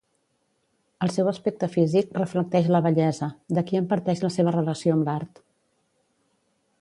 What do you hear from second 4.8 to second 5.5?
amb l’art.